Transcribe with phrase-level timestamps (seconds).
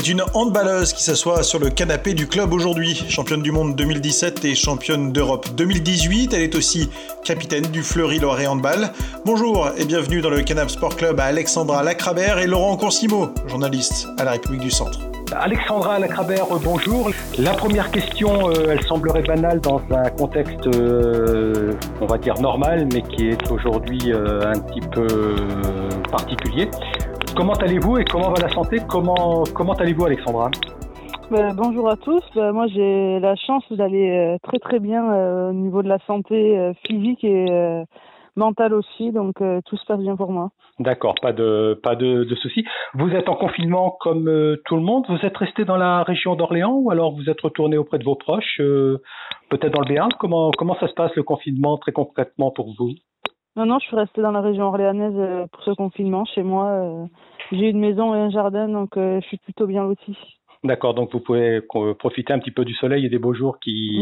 [0.00, 3.04] C'est une handballeuse qui s'assoit sur le canapé du club aujourd'hui.
[3.10, 6.32] Championne du monde 2017 et championne d'Europe 2018.
[6.32, 6.88] Elle est aussi
[7.22, 8.92] capitaine du Fleury Loiret Handball.
[9.26, 14.08] Bonjour et bienvenue dans le Canap Sport Club à Alexandra Lacrabert et Laurent Consimo, journaliste
[14.16, 15.00] à la République du Centre.
[15.36, 17.10] Alexandra Lacrabert, bonjour.
[17.38, 22.88] La première question, euh, elle semblerait banale dans un contexte, euh, on va dire normal,
[22.90, 25.06] mais qui est aujourd'hui euh, un petit peu
[26.10, 26.70] particulier.
[27.40, 28.80] Comment allez-vous et comment va la santé?
[28.86, 30.50] Comment, comment allez-vous Alexandra?
[31.30, 32.22] Ben, bonjour à tous.
[32.34, 35.98] Ben, moi, j'ai la chance d'aller euh, très très bien euh, au niveau de la
[36.00, 37.46] santé euh, physique et
[38.36, 39.10] mentale aussi.
[39.10, 40.50] Donc, tout se passe bien pour moi.
[40.80, 42.28] D'accord, pas de pas de.
[42.92, 44.30] Vous êtes en confinement comme
[44.66, 45.06] tout le monde?
[45.08, 48.16] Vous êtes resté dans la région d'Orléans ou alors vous êtes retourné auprès de vos
[48.16, 48.58] proches,
[49.48, 50.10] peut-être dans le Béarn?
[50.18, 52.90] Comment comment ça se passe le confinement très concrètement pour vous?
[53.56, 56.24] Non, non, je suis restée dans la région orléanaise euh, pour ce confinement.
[56.24, 57.06] Chez moi, euh,
[57.50, 60.16] j'ai une maison et un jardin, donc euh, je suis plutôt bien lotie.
[60.62, 63.98] D'accord, donc vous pouvez profiter un petit peu du soleil et des beaux jours qui,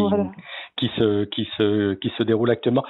[0.77, 2.83] qui, se, qui, se, qui se déroulent actuellement.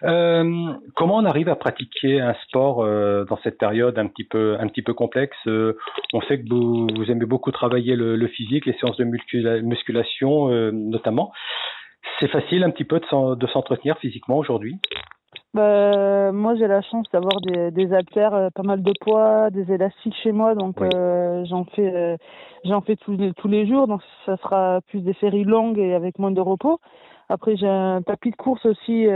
[0.00, 4.82] comment on arrive à pratiquer un sport dans cette période un petit peu, un petit
[4.82, 8.96] peu complexe On sait que vous, vous aimez beaucoup travailler le, le, physique, les séances
[8.96, 11.32] de musculation notamment.
[12.20, 14.78] C'est facile un petit peu de s'entretenir physiquement aujourd'hui?
[15.56, 19.72] Bah, moi, j'ai la chance d'avoir des, des haltères, euh, pas mal de poids, des
[19.72, 22.16] élastiques chez moi, donc euh, j'en fais, euh,
[22.64, 25.94] j'en fais tous les, tous les jours, donc ça sera plus des séries longues et
[25.94, 26.78] avec moins de repos.
[27.30, 29.06] Après, j'ai un tapis de course aussi,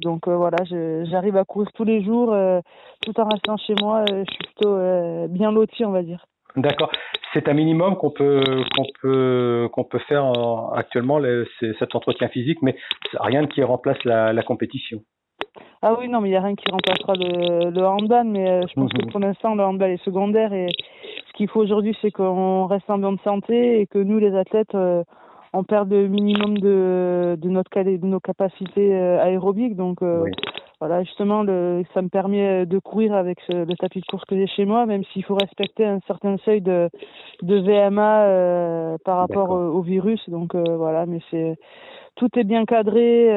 [0.00, 2.34] donc voilà, j'arrive à courir tous les jours,
[3.02, 4.04] tout en restant chez moi.
[4.08, 4.76] je suis plutôt
[5.28, 6.26] bien loti, on va dire.
[6.56, 6.90] D'accord.
[7.32, 8.42] C'est un minimum qu'on peut
[8.74, 10.32] qu'on peut qu'on peut faire
[10.74, 11.20] actuellement
[11.78, 12.76] cet entretien physique, mais
[13.14, 15.00] rien qui remplace la, la compétition.
[15.82, 18.66] Ah oui, non, mais il n'y a rien qui remplacera le, le handball, mais euh,
[18.68, 19.10] je pense que mhm.
[19.10, 20.68] pour l'instant, le handball est secondaire et
[21.26, 24.74] ce qu'il faut aujourd'hui, c'est qu'on reste en bonne santé et que nous, les athlètes,
[24.74, 25.02] euh,
[25.54, 29.74] on perde le minimum de, de, notre, de nos capacités euh, aérobiques.
[29.74, 30.02] Donc,
[30.80, 34.46] voilà, justement, le, ça me permet de courir avec le tapis de course que j'ai
[34.46, 36.88] chez moi, même s'il faut respecter un certain seuil de,
[37.42, 40.20] de VMA par rapport au, virus.
[40.28, 41.56] Donc, voilà, mais c'est
[42.16, 43.30] tout est bien cadré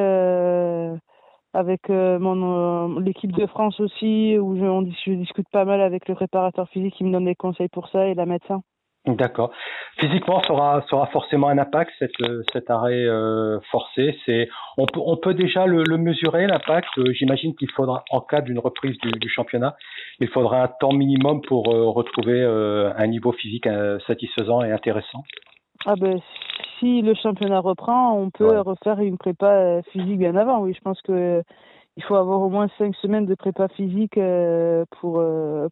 [1.54, 5.80] avec euh, mon euh, l'équipe de France aussi où je, on, je discute pas mal
[5.80, 8.62] avec le préparateur physique qui me donne des conseils pour ça et la médecin.
[9.06, 9.50] D'accord.
[9.98, 14.16] Physiquement, ça aura, ça aura forcément un impact cette, euh, cet arrêt euh, forcé.
[14.24, 14.48] C'est
[14.78, 16.88] on peut on peut déjà le, le mesurer l'impact.
[17.12, 19.76] J'imagine qu'il faudra en cas d'une reprise du, du, championnat,
[20.20, 23.68] il faudra un temps minimum pour retrouver un niveau physique
[24.06, 25.22] satisfaisant et intéressant.
[25.86, 26.18] Ah ben
[26.78, 30.60] si le championnat reprend, on peut refaire une prépa euh, physique bien avant.
[30.60, 31.42] Oui, je pense que euh,
[31.96, 35.22] il faut avoir au moins cinq semaines de prépa physique euh, pour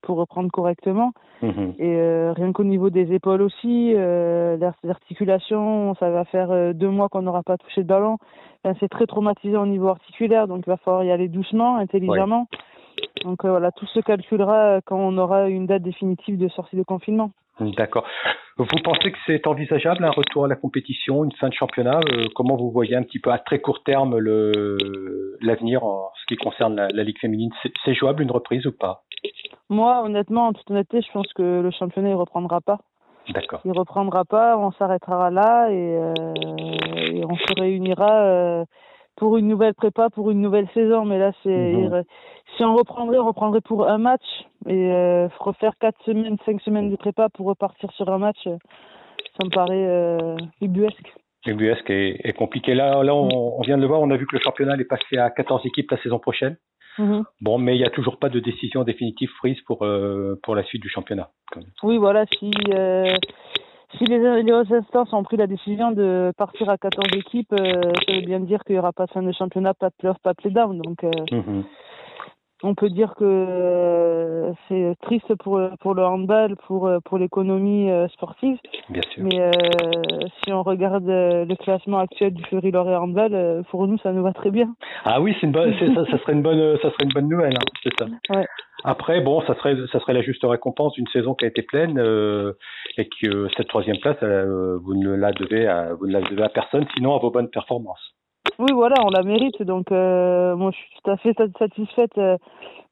[0.03, 1.13] pour reprendre correctement.
[1.43, 1.75] Mhm.
[1.79, 7.23] Et rien qu'au niveau des épaules aussi, les articulations, ça va faire deux mois qu'on
[7.23, 8.19] n'aura pas touché de ballon.
[8.79, 12.47] c'est très traumatisant au niveau articulaire, donc il va falloir y aller doucement, intelligemment.
[13.25, 17.33] Donc voilà, tout se calculera quand on aura une date définitive de sortie de confinement.
[17.61, 18.07] D'accord.
[18.57, 22.25] Vous pensez que c'est envisageable un retour à la compétition, une fin de championnat euh,
[22.35, 24.19] Comment vous voyez un petit peu à très court terme
[25.41, 27.51] l'avenir en ce qui concerne la, Ligue féminine?
[27.85, 29.03] C'est jouable une reprise ou pas?
[29.69, 32.79] Moi, honnêtement, en toute honnêteté, je pense que le championnat ne reprendra pas.
[33.31, 33.61] D'accord.
[33.65, 36.35] Il reprendra pas, on s'arrêtera là et, euh,
[36.97, 38.65] et, on se réunira euh,
[39.17, 41.05] pour une nouvelle prépa, pour une nouvelle saison.
[41.05, 42.05] Mais là, c'est mhm.
[42.57, 44.25] si on reprendrait, on reprendrait pour un match
[44.67, 49.45] et euh, refaire quatre semaines, cinq semaines de prépa pour repartir sur un match, ça
[49.45, 51.13] me paraît euh, ubuesque.
[51.47, 52.75] Ubuesque et, compliqué.
[52.75, 55.19] Là, là on, vient de le voir, on a vu que le championnat est passé
[55.19, 56.57] à 14 équipes la saison prochaine.
[56.99, 57.25] Mhm.
[57.41, 60.63] Bon, mais il n'y a toujours pas de décision définitive prise pour, euh, pour la
[60.63, 61.31] suite du championnat.
[61.83, 63.09] Oui, voilà, si, euh,
[63.99, 67.93] si les, les hautes instances ont pris la décision de partir à 14 équipes, euh,
[68.07, 70.19] ça veut bien dire qu'il n'y aura pas de fin de championnat, pas de playoff,
[70.23, 70.81] pas de play-down.
[70.81, 71.65] Donc, euh, mhm.
[72.63, 78.59] On peut dire que euh, c'est triste pour, pour le handball, pour, pour l'économie sportive.
[78.89, 79.25] Bien sûr.
[79.25, 79.51] Mais
[80.43, 84.33] si on regarde le classement actuel du Fleury Lorraine Handball, pour nous, ça nous va
[84.33, 84.75] très bien.
[85.05, 87.55] Ah oui, c'est une bonne, ça, ça, serait une bonne, ça serait une bonne nouvelle,
[87.57, 88.07] hein, c'est ça.
[88.31, 88.47] Ouais.
[88.85, 91.99] Après, bon, ça serait, ça serait la juste récompense d'une saison qui a été pleine
[91.99, 92.55] euh,
[92.99, 96.43] et que cette troisième place, euh, vous ne la devez, à, vous ne la devez
[96.43, 98.15] à personne, sinon à vos bonnes performances.
[98.59, 99.63] Oui, voilà, on la mérite.
[99.63, 102.37] Donc, euh, moi, je suis tout à fait satisfaite euh,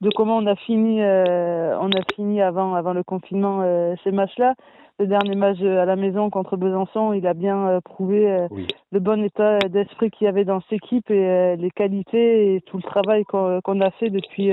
[0.00, 3.62] de comment on a fini, euh, on a fini avant, avant le confinement
[4.02, 4.54] ces matchs-là
[4.98, 8.46] le dernier match à la maison contre Besançon, il a bien prouvé
[8.92, 12.76] le bon état d'esprit qu'il y avait dans cette équipe et les qualités et tout
[12.76, 14.52] le travail qu'on a fait depuis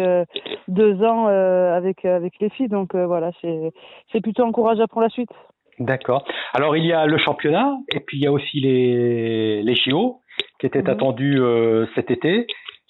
[0.70, 2.70] deux ans avec avec les filles.
[2.70, 3.74] Donc voilà, c'est
[4.14, 5.32] c'est plutôt encourageant pour la suite.
[5.80, 6.24] D'accord.
[6.54, 10.22] Alors il y a le championnat et puis il y a aussi les, les JO
[10.60, 10.90] qui étaient mhm.
[10.90, 12.48] attendus euh, cet été.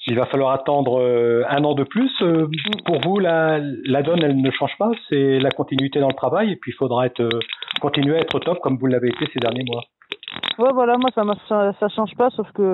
[0.09, 2.11] Il va falloir attendre euh, un an de plus.
[2.21, 2.81] Euh, mhm.
[2.85, 4.91] pour vous, la, la donne, elle ne change pas.
[5.09, 7.27] C'est la continuité dans le travail et puis il faudra être,
[7.81, 9.83] continuer à être top comme vous l'avez été ces derniers mois.
[10.59, 11.09] Ouais, voilà, moi
[11.47, 12.73] ça, ça change pas, sauf que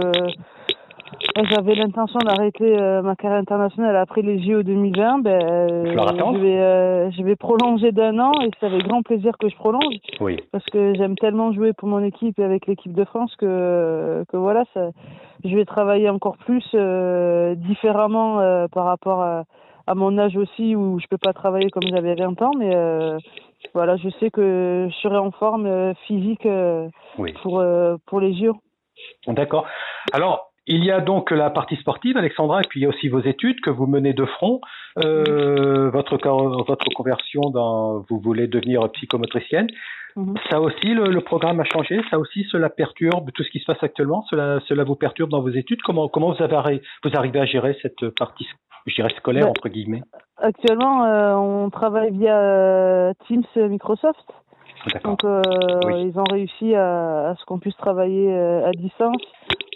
[1.49, 5.19] j'avais l'intention d'arrêter euh, ma carrière internationale après les JO 2020.
[5.19, 9.37] Ben, euh, je, vais, euh, je vais prolonger d'un an et c'est avec grand plaisir
[9.37, 9.95] que je prolonge.
[10.19, 10.37] Oui.
[10.51, 14.37] Parce que j'aime tellement jouer pour mon équipe et avec l'équipe de France que, que
[14.37, 14.89] voilà, ça,
[15.43, 16.63] je vais travailler encore plus
[17.57, 19.43] différemment par rapport à,
[19.87, 22.51] à, mon âge aussi où je peux pas travailler comme j'avais 20 ans.
[22.57, 22.73] Mais
[23.73, 26.47] voilà, je sais que je serai en forme physique
[27.41, 27.63] pour,
[28.05, 28.55] pour les JO.
[29.27, 29.65] D'accord.
[30.11, 33.09] Alors, il y a donc la partie sportive, Alexandra, et puis il y a aussi
[33.09, 34.61] vos études que vous menez de front.
[35.03, 36.17] Euh, votre
[36.67, 39.67] votre conversion dans, vous voulez devenir psychomotricienne.
[40.15, 40.35] Mhm.
[40.49, 41.99] Ça aussi, le, programme a changé.
[42.09, 44.23] Ça aussi, cela perturbe tout ce qui se passe actuellement.
[44.29, 45.81] Cela, cela vous perturbe dans vos études.
[45.81, 48.47] Comment, comment vous, avez, vous arrivez à gérer cette partie,
[48.85, 50.03] je dirais scolaire entre guillemets?
[50.37, 54.31] Actuellement, euh, on travaille via euh, Teams Microsoft.
[55.03, 55.41] Donc, euh,
[55.97, 59.21] ils ont réussi à, à ce qu'on puisse travailler à distance.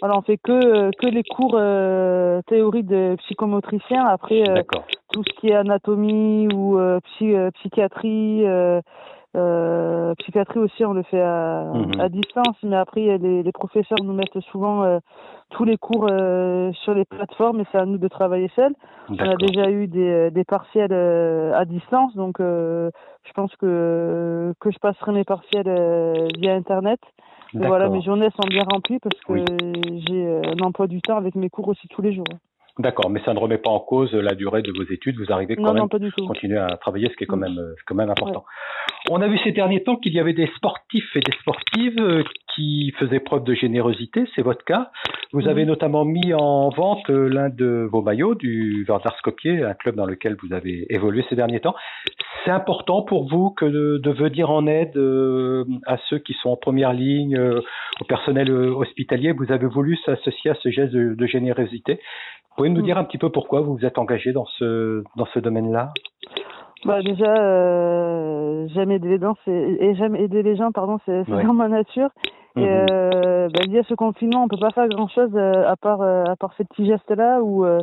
[0.00, 4.04] Voilà, on fait que euh, que les cours euh, théorie de psychomotricien.
[4.06, 4.62] Après, euh,
[5.12, 8.44] tout ce qui est anatomie ou euh, psy, psychiatrie,
[10.18, 12.00] psychiatrie aussi, on le fait à, mhm.
[12.00, 12.56] à distance.
[12.62, 15.00] Mais après, les, les, professeurs nous mettent souvent
[15.50, 16.08] tous les cours
[16.82, 18.74] sur les plateformes et c'est à nous de travailler seuls.
[19.08, 24.78] On a déjà eu des, des partiels à distance, donc je pense que que je
[24.78, 27.00] passerai mes partiels via internet.
[27.54, 29.44] Voilà, mes journées sont bien remplies parce que
[30.06, 32.26] j'ai euh, un emploi du temps avec mes cours aussi tous les jours.
[32.78, 35.18] D'accord, mais ça ne remet pas en cause la durée de vos études.
[35.18, 37.96] Vous arrivez quand même à continuer à travailler, ce qui est quand même, euh, quand
[37.96, 38.44] même important.
[39.10, 42.22] On a vu ces derniers temps qu'il y avait des sportifs et des sportives euh,
[42.54, 44.24] qui faisaient preuve de générosité.
[44.36, 44.90] C'est votre cas.
[45.32, 49.96] Vous avez notamment mis en vente l'un de vos maillots du Vardar Skopje, un club
[49.96, 51.74] dans lequel vous avez évolué ces derniers temps.
[52.44, 56.56] C'est important pour vous que de, venir en aide euh, à ceux qui sont en
[56.56, 57.38] première ligne,
[58.00, 59.32] au personnel hospitalier?
[59.32, 62.00] Vous avez voulu s'associer à ce geste de générosité
[62.58, 62.84] pouvez nous mm.
[62.84, 65.92] dire un petit peu pourquoi vous vous êtes engagé dans ce, dans ce domaine-là?
[66.84, 71.52] Bah déjà euh, j'aime aider les gens et j'aime aider les gens pardon c'est dans
[71.52, 72.10] ma nature
[72.56, 72.86] et mm-hmm.
[72.92, 76.02] euh, bah, lié à ce confinement on peut pas faire grand chose euh, à part
[76.02, 77.80] euh, à part ces petits gestes là ou euh,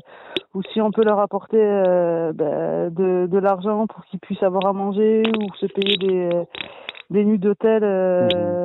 [0.54, 4.72] ou si on peut leur apporter bah, de de l'argent pour qu'ils puissent avoir à
[4.72, 6.30] manger ou se payer des
[7.10, 8.65] des nuits d'hôtel mm-hmm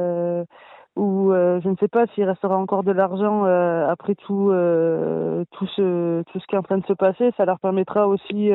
[1.32, 5.67] euh, je ne sais pas s'il restera encore de l'argent euh, après tout euh, tout
[5.69, 7.31] ce tout ce qui est en train de se passer.
[7.37, 8.50] Ça leur permettra aussi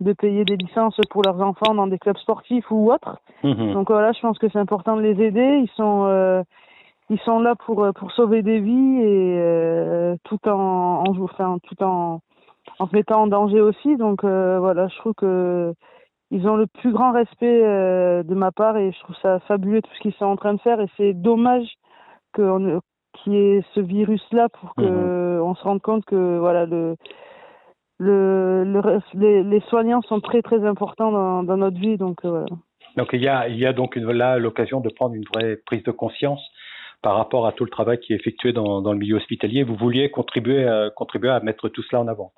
[0.00, 3.18] de payer des licences pour leurs enfants dans des clubs sportifs ou autres.
[3.44, 3.74] Mhm.
[3.74, 5.60] donc voilà je pense que c'est important de les aider.
[5.62, 6.44] Ils sont
[7.08, 12.20] ils sont là pour pour sauver des vies et tout en, en enfin tout en
[12.78, 13.96] en se mettant en danger aussi.
[13.96, 15.74] Donc voilà je trouve que
[16.30, 19.82] ils ont le plus grand respect euh, de ma part et je trouve ça fabuleux
[19.82, 21.68] tout ce qu'ils sont en train de faire et c'est dommage
[22.36, 25.42] qu'il y ait ce virus là pour que mhm.
[25.42, 26.96] on se rende compte que voilà le
[27.98, 32.46] le, le les, soignants sont très très importants dans, dans notre vie donc euh, voilà.
[32.96, 35.56] Donc il y a il y a donc une, là l'occasion de prendre une vraie
[35.64, 36.40] prise de conscience
[37.02, 39.62] par rapport à tout le travail qui est effectué dans, dans le milieu hospitalier.
[39.62, 42.32] Vous vouliez contribuer à, contribuer à mettre tout cela en avant.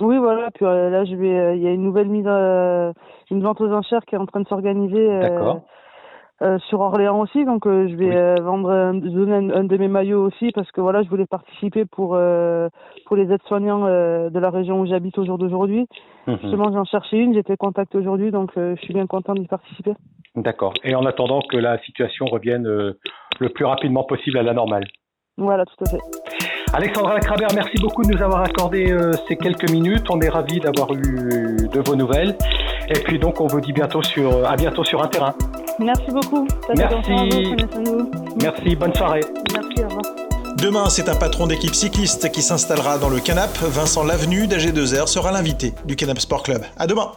[0.00, 0.50] Oui, voilà.
[0.52, 1.38] Puis euh, là, je vais.
[1.38, 2.92] Euh, il y a une nouvelle mise, euh,
[3.30, 5.10] une vente aux enchères qui est en train de s'organiser.
[5.10, 5.54] Euh,
[6.68, 10.80] sur Orléans aussi, donc je vais vendre, donner un, de mes maillots aussi parce que
[10.80, 12.18] voilà, je voulais participer pour
[13.06, 15.86] pour les aides-soignants de la région où j'habite au jour d'aujourd'hui.
[16.26, 16.38] Mhm.
[16.42, 19.94] Justement, j'en cherchais une, j'étais contacté aujourd'hui, donc je suis bien content d'y participer.
[20.34, 20.74] D'accord.
[20.84, 24.84] Et en attendant que la situation revienne le plus rapidement possible à la normale.
[25.38, 26.00] Voilà, tout à fait.
[26.72, 30.06] Alexandra Kraber, merci beaucoup de nous avoir accordé euh, ces quelques minutes.
[30.10, 32.36] On est ravis d'avoir eu de vos nouvelles.
[32.88, 35.34] Et puis donc, on vous dit bientôt sur, euh, à bientôt sur un terrain.
[35.78, 36.46] Merci beaucoup.
[36.76, 37.10] merci.
[38.40, 38.76] Merci.
[38.76, 39.24] Bonne soirée.
[39.52, 39.84] Merci.
[39.84, 40.04] Au revoir.
[40.58, 43.56] Demain, c'est un patron d'équipe cycliste qui s'installera dans le Canap.
[43.58, 46.62] Vincent Lavenu d'AG2R sera l'invité du Canap Sport Club.
[46.78, 47.12] À demain.